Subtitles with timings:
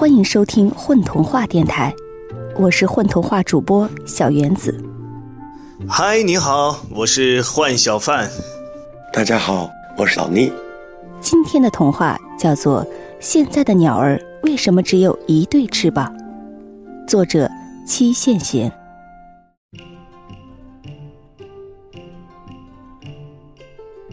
[0.00, 1.94] 欢迎收听混童话电台，
[2.56, 4.82] 我是混童话主播小原子。
[5.86, 8.26] 嗨，你好，我是幻小范。
[9.12, 9.68] 大家好，
[9.98, 10.50] 我是老聂。
[11.20, 12.82] 今天的童话叫做
[13.20, 16.10] 《现在的鸟儿为什么只有一对翅膀》，
[17.06, 17.46] 作者
[17.86, 18.72] 七线贤。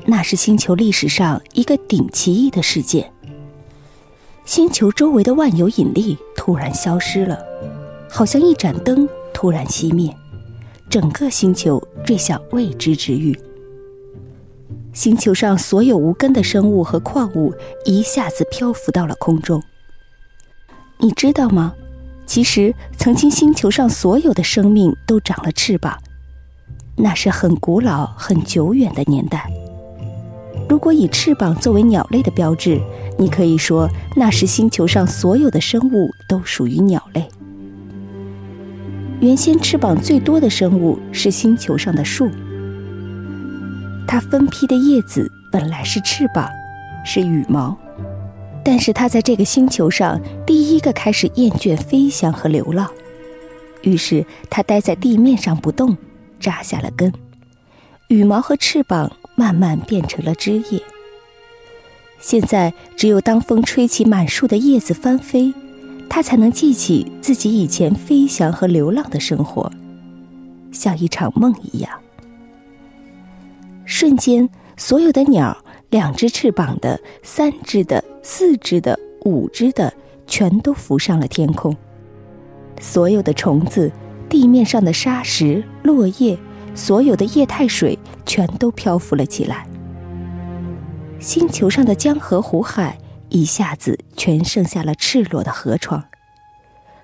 [0.05, 3.09] 那是星球历史上一个顶奇异的事件。
[4.47, 7.37] 星球周围的万有引力突然消失了，
[8.09, 10.09] 好像一盏灯突然熄灭，
[10.89, 13.37] 整个星球坠向未知之域。
[14.93, 19.61] 星球上所有无根的生物和矿物一下子漂浮到了空中。
[20.97, 21.73] 你知道吗？
[22.25, 25.97] 其实，曾经星球上所有的生命都长了翅膀，
[26.95, 29.51] 那是很古老、很久远的年代。
[30.69, 32.81] 如果以翅膀作为鸟类的标志，
[33.17, 37.27] 你可以说那时星球上所有的生物都属于鸟类。
[39.19, 42.29] 原先翅膀最多的生物是星球上的树，
[44.07, 46.47] 它分披的叶子本来是翅膀，
[47.03, 47.75] 是羽毛，
[48.63, 52.89] 但是它在这个星球上第一个开始厌倦飞翔和流浪，
[53.81, 55.97] 于是它待在地面上不动，
[56.39, 57.11] 扎下了根，
[58.09, 59.11] 羽毛和翅膀。
[59.39, 60.81] 慢慢变成了枝叶。
[62.19, 65.53] 现在，只有当风吹起满树的叶子翻飞，
[66.09, 69.71] 它才能记起自己以前飞翔和流浪的生活，
[70.71, 71.91] 像一场梦一样。
[73.85, 75.55] 瞬间，所有的鸟，
[75.91, 79.93] 两只翅膀的、三只的、四只的、五只的，
[80.25, 81.75] 全都浮上了天空。
[82.79, 83.91] 所有的虫子，
[84.27, 86.37] 地面上的沙石、落叶。
[86.75, 89.65] 所有的液态水全都漂浮了起来，
[91.19, 92.97] 星球上的江河湖海
[93.29, 96.03] 一下子全剩下了赤裸的河床，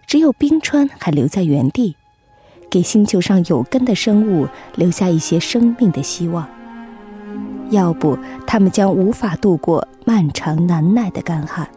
[0.06, 1.96] 只有冰川还留在原地，
[2.70, 6.48] 给星球上有根的生物留下一些生命的希望。
[7.70, 11.68] 要不，他们将无法度过漫长难耐的干旱。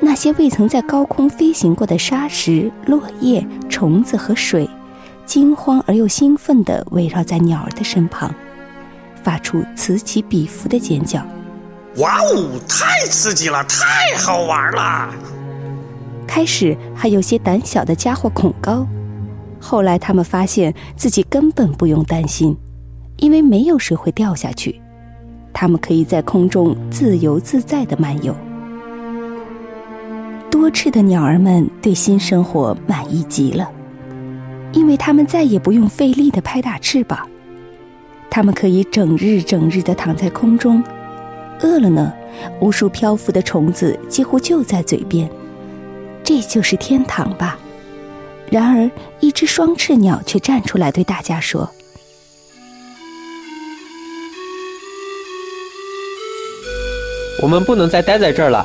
[0.00, 4.68] 那些未曾在高空飞行过的沙石、落叶、虫子和水。
[5.26, 8.34] 惊慌而又兴奋地围绕在鸟儿的身旁，
[9.22, 11.20] 发出此起彼伏的尖叫。
[11.96, 15.12] 哇哦，太刺激了，太好玩了！
[16.26, 18.86] 开始还有些胆小的家伙恐高，
[19.60, 22.56] 后来他们发现自己根本不用担心，
[23.16, 24.80] 因为没有谁会掉下去，
[25.52, 28.34] 他们可以在空中自由自在的漫游。
[30.50, 33.70] 多翅的鸟儿们对新生活满意极了。
[34.74, 37.26] 因为他们再也不用费力的拍打翅膀，
[38.38, 40.80] 他们可以整日整日的躺在空中，
[41.58, 42.14] 饿了呢，
[42.60, 45.28] 无数漂浮的虫子几乎就在嘴边，
[46.22, 47.58] 这就是天堂吧。
[48.48, 48.88] 然而，
[49.18, 51.68] 一只双翅鸟却站出来对大家说
[57.42, 58.64] ：“我们不能再待在这儿了，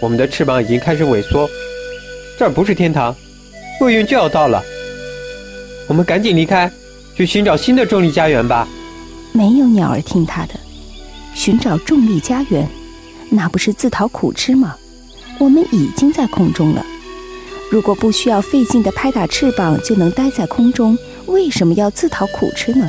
[0.00, 1.48] 我们的翅膀已经开始萎缩，
[2.38, 3.16] 这儿不是天堂，
[3.80, 4.62] 厄运就要到了。”
[5.88, 6.70] 我们赶紧离开，
[7.16, 8.68] 去寻找新的重力家园吧。
[9.32, 10.54] 没有鸟儿听他的，
[11.34, 12.68] 寻找重力家园，
[13.30, 14.76] 那不是自讨苦吃吗？
[15.40, 16.84] 我们已经在空中了。
[17.70, 22.88] 如果不需要费劲的拍打翅膀就能待在空中，为什么要自讨苦吃呢？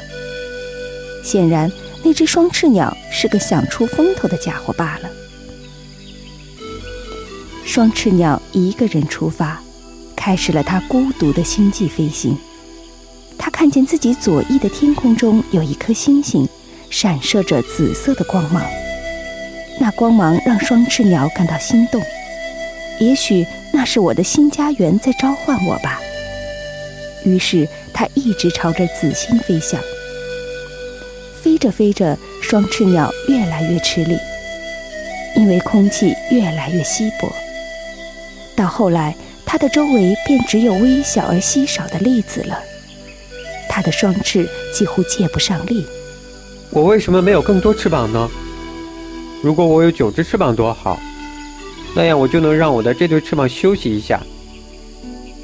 [1.24, 1.72] 显然，
[2.04, 5.10] 那只双翅鸟是个想出风头的家伙罢了。
[7.64, 9.64] 双翅鸟一个人出发，
[10.18, 12.38] 开始了它孤独的星际飞行。
[13.44, 16.48] 他看见自己左翼的天空中有一颗星星，
[16.90, 18.64] 闪射着紫色的光芒。
[19.82, 22.02] 那光芒让双翅鸟感到心动。
[23.02, 26.00] 也许那是我的新家园在召唤我吧。
[27.26, 29.78] 于是它一直朝着紫星飞翔。
[31.42, 34.18] 飞着飞着，双翅鸟越来越吃力，
[35.36, 37.30] 因为空气越来越稀薄。
[38.56, 39.14] 到后来，
[39.46, 42.58] 它的周围便只有微小而稀少的粒子了。
[43.74, 45.84] 它的双翅几乎借不上力。
[46.70, 48.30] 我为什么没有更多翅膀呢？
[49.42, 51.00] 如果我有九只翅膀多好，
[51.96, 54.22] 那样我就能让我的这对翅膀休息一下。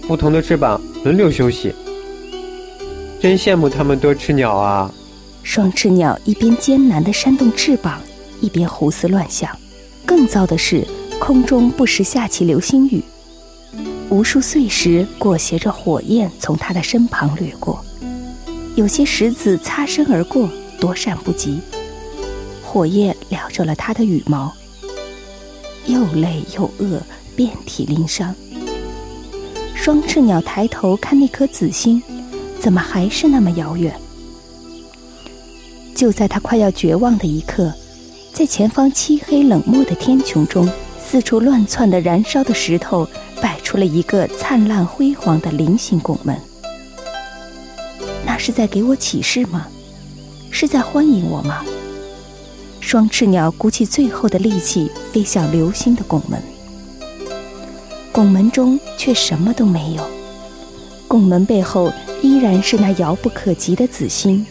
[0.07, 1.73] 不同的翅膀轮流休息。
[3.19, 4.93] 真羡慕它们多翅鸟啊！
[5.41, 7.99] 双翅鸟一边艰难地扇动翅膀，
[8.41, 9.49] 一边胡思乱想。
[10.05, 10.85] 更糟的是，
[11.19, 13.01] 空中不时下起流星雨，
[14.09, 17.83] 无数碎石裹挟着火焰从它的身旁掠过。
[18.79, 20.49] 有些石子擦身而过，
[20.79, 21.59] 躲闪不及。
[22.63, 24.53] 火焰燎着了他的羽毛，
[25.85, 27.01] 又累又饿，
[27.35, 28.33] 遍体鳞伤。
[29.75, 32.01] 双翅鸟抬头看那颗紫星，
[32.61, 33.93] 怎么还是那么遥远？
[35.93, 37.73] 就在他快要绝望的一刻，
[38.31, 40.69] 在前方漆黑冷漠的天穹中，
[41.05, 43.05] 四处乱窜的燃烧的石头
[43.41, 46.39] 摆出了一个灿烂辉煌的菱形拱门。
[48.25, 49.67] 那是在给我启示吗？
[50.51, 51.63] 是在欢迎我吗？
[52.79, 56.41] 双翅鸟鼓起最后的力气飞向流星的拱门，
[58.11, 60.03] 拱门中却什么都没有。
[61.07, 61.91] 拱门背后
[62.21, 64.45] 依然是那遥不可及的紫星，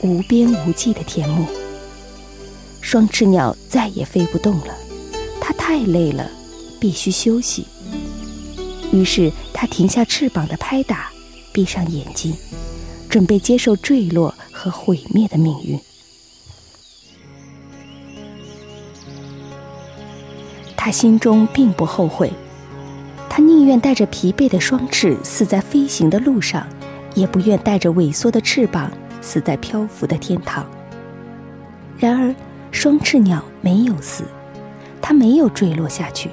[0.00, 1.46] 无边无际的天幕。
[2.80, 4.74] 双翅鸟再也飞不动了，
[5.40, 6.28] 它太累了，
[6.80, 7.66] 必须休息。
[8.92, 11.10] 于是它停下翅膀的拍打，
[11.52, 12.34] 闭上眼睛。
[13.16, 15.80] 准备接受坠落和毁灭的命运。
[20.76, 22.30] 他心中并不后悔，
[23.30, 26.66] 他宁愿带着疲惫的双翅死在飞行的路上，
[27.14, 28.92] 也不愿带着萎缩的翅膀
[29.22, 30.66] 死在漂浮的天堂。
[31.96, 32.34] 然而，
[32.70, 34.24] 双翅鸟没有死，
[35.00, 36.28] 它没有坠落下去。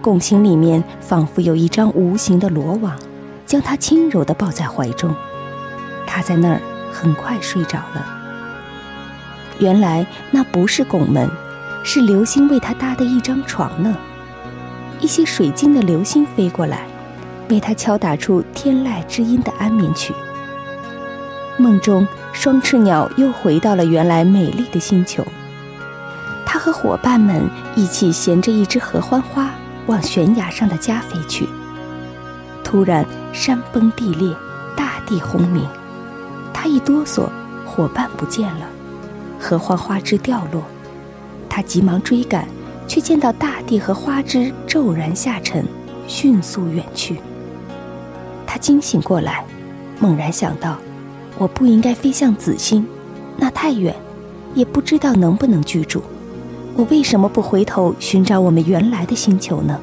[0.00, 2.96] 拱形里面仿佛有一张无形的罗网，
[3.44, 5.12] 将它轻柔地抱在怀中。
[6.06, 6.60] 他在那儿
[6.92, 8.06] 很快睡着了。
[9.58, 11.28] 原来那不是拱门，
[11.82, 13.96] 是流星为他搭的一张床呢。
[15.00, 16.86] 一些水晶的流星飞过来，
[17.48, 20.14] 为他敲打出天籁之音的安眠曲。
[21.56, 25.24] 梦中，双翅鸟又回到了原来美丽的星球。
[26.44, 29.50] 他和伙伴们一起衔着一只合欢花
[29.86, 31.48] 往悬崖上的家飞去。
[32.64, 34.34] 突然，山崩地裂，
[34.74, 35.64] 大地轰鸣。
[36.64, 37.28] 他一哆嗦，
[37.66, 38.66] 伙伴不见了，
[39.38, 40.62] 荷花花枝掉落，
[41.46, 42.48] 他急忙追赶，
[42.88, 45.66] 却见到大地和花枝骤然下沉，
[46.06, 47.18] 迅速远去。
[48.46, 49.44] 他惊醒过来，
[50.00, 50.78] 猛然想到，
[51.36, 52.86] 我不应该飞向紫星，
[53.36, 53.94] 那太远，
[54.54, 56.02] 也不知道能不能居住。
[56.76, 59.78] 我为什么不回头寻找我们原来的星球呢？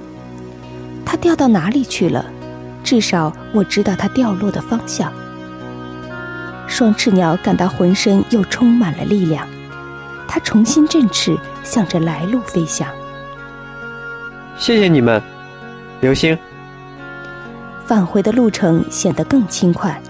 [1.05, 2.25] 它掉到哪里去了？
[2.83, 5.13] 至少我知道它掉落的方向。
[6.71, 9.45] 双翅鸟感到浑身又充满了力量，
[10.25, 12.87] 它重新振翅，向着来路飞翔。
[14.57, 15.21] 谢谢你们，
[15.99, 16.35] 流星。
[17.85, 20.01] 返回的路程显得更轻快，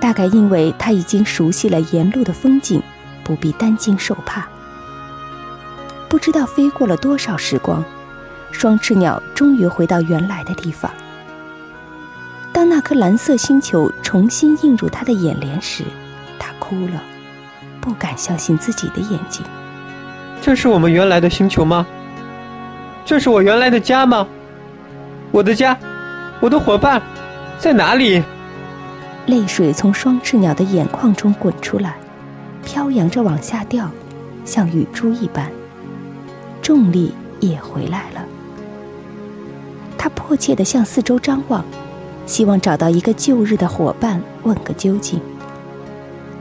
[0.00, 2.82] 大概因为它已经熟悉了沿路的风景，
[3.22, 4.44] 不必担惊受怕。
[6.08, 7.84] 不知道飞过了多少时光，
[8.50, 10.90] 双翅鸟终于回到原来的地方。
[12.84, 15.82] 颗蓝色星球重新映入他的眼帘时，
[16.38, 17.02] 他哭了，
[17.80, 19.42] 不敢相信自己的眼睛。
[20.42, 21.86] 这是我们原来的星球吗？
[23.06, 24.28] 这是我原来的家吗？
[25.32, 25.74] 我的家，
[26.40, 27.00] 我的伙伴，
[27.58, 28.22] 在哪里？
[29.26, 31.96] 泪水从双翅鸟的眼眶中滚出来，
[32.62, 33.90] 飘扬着往下掉，
[34.44, 35.50] 像雨珠一般。
[36.60, 38.22] 重力也回来了。
[39.96, 41.64] 他迫切地向四周张望。
[42.26, 45.20] 希望找到一个旧日的伙伴，问个究竟。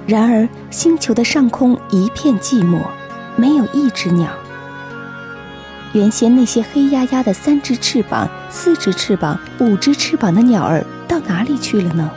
[0.06, 2.79] 然而，星球的上空一片寂寞，
[3.36, 4.29] 没有一只鸟。
[5.93, 12.10] 原先那些黑压压的三只翅膀、四只翅膀、五只翅膀的鸟儿到哪里去了呢？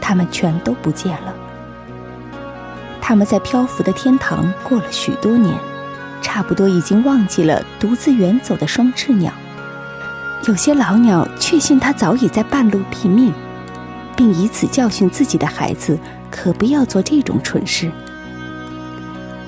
[0.00, 1.34] 它们全都不见了。
[3.00, 5.54] 他们在漂浮的天堂过了许多年，
[6.22, 9.32] 差不多已经忘记了独自远走的双翅鸟。
[10.44, 13.32] 有些老鸟确信他早已在半路毙命，
[14.14, 15.98] 并以此教训自己的孩子，
[16.30, 17.90] 可不要做这种蠢事。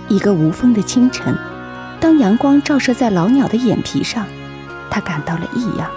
[0.09, 1.37] 一个无风的清晨，
[2.00, 4.26] 当阳光照射在老鸟的眼皮上，
[4.90, 5.88] 它感到了异样。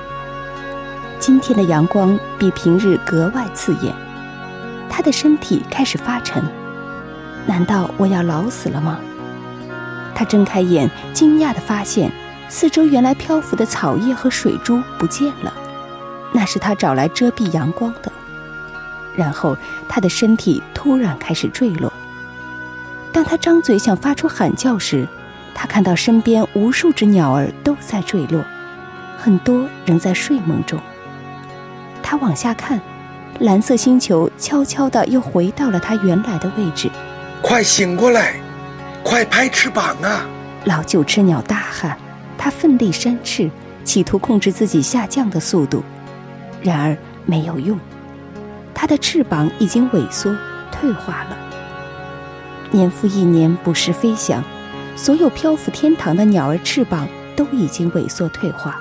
[1.17, 3.93] 今天的阳光比平日格外刺眼，
[4.89, 6.43] 它的身体开始发沉。
[7.47, 8.99] 难道我要老死了吗？
[10.13, 12.11] 他睁开眼，惊讶地发现。
[12.53, 15.53] 四周原来漂浮的草叶和水珠不见了，
[16.33, 18.11] 那是他找来遮蔽阳光的。
[19.15, 19.55] 然后
[19.87, 21.91] 他的身体突然开始坠落。
[23.13, 25.07] 当他张嘴想发出喊叫时，
[25.55, 28.43] 他看到身边无数只鸟儿都在坠落，
[29.17, 30.77] 很多仍在睡梦中。
[32.03, 32.81] 他往下看，
[33.39, 36.91] 蓝色星球悄悄地又回到了它原来的位置。
[37.41, 38.35] 快醒过来，
[39.03, 40.25] 快拍翅膀啊！
[40.65, 41.97] 老九翅鸟大喊。
[42.43, 43.51] 他奋力扇翅，
[43.83, 45.83] 企图控制自己下降的速度，
[46.63, 47.77] 然而没有用。
[48.73, 50.35] 他的翅膀已经萎缩
[50.71, 51.37] 退化了。
[52.71, 54.43] 年复一年不时飞翔，
[54.95, 58.79] 所有漂浮天堂的鸟儿翅膀都已经萎缩退化。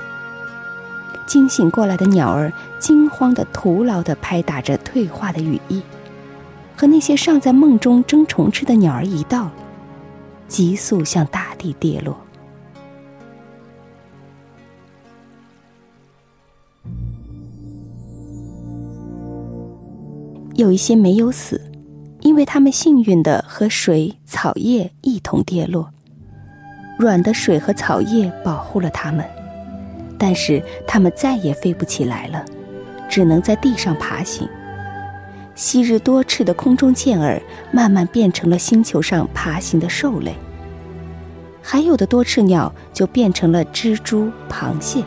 [1.27, 5.83] 惊醒过来的鸟儿惊慌的、徒劳的拍打着退化的羽翼，
[6.79, 9.51] 和那些尚在梦中争虫吃的鸟儿一道，
[10.49, 12.19] 急速向大地跌落。
[20.61, 21.59] 有一些没有死，
[22.21, 25.89] 因为它们幸运的和水、草叶一同跌落。
[26.99, 29.25] 软的水和草叶保护了它们，
[30.19, 32.45] 但是它们再也飞不起来了，
[33.09, 34.47] 只能在地上爬行。
[35.55, 37.41] 昔日多翅的空中健儿
[37.73, 40.35] 慢慢变成了星球上爬行的兽类，
[41.63, 45.03] 还有的多翅鸟就变成了蜘蛛、螃蟹。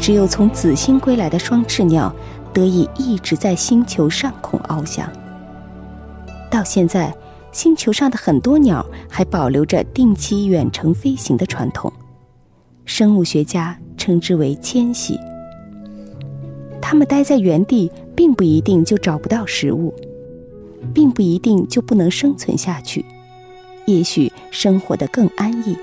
[0.00, 2.12] 只有从紫星归来的双翅鸟。
[2.56, 5.06] 得以一直在星球上空翱翔。
[6.50, 7.14] 到现在，
[7.52, 11.92] 星球上的很多鸟还保留着定期远程飞行的传统，
[12.86, 15.20] 生物学家称之为迁徙。
[16.80, 19.94] 它们待在原地，并不一定就找不到食物，
[20.94, 23.04] 并不一定就不能生存下去，
[23.84, 25.76] 也许生活得更安逸。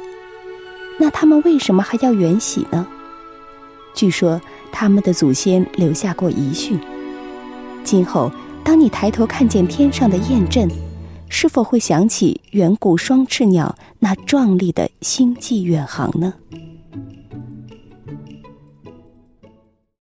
[0.99, 2.87] 那它们为什么还要远徙呢？
[3.93, 4.41] 据说。
[4.75, 6.79] 他们的祖先留下过遗训。
[7.83, 8.31] 今后，
[8.63, 10.67] 当你抬头看见天上的雁阵，
[11.29, 16.33] 是否会想起远古双翅鸟那壮丽的星际远航呢？